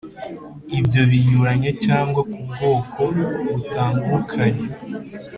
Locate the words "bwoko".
2.47-3.01